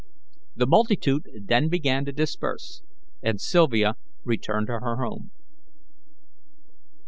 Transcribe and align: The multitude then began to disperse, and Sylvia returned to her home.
The 0.55 0.65
multitude 0.65 1.29
then 1.43 1.69
began 1.69 2.05
to 2.05 2.11
disperse, 2.11 2.81
and 3.21 3.39
Sylvia 3.39 3.97
returned 4.23 4.65
to 4.65 4.79
her 4.79 4.95
home. 4.95 5.29